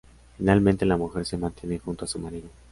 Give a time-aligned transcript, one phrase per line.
[0.35, 2.49] Finalmente la mujer se mantiene junto a su marido.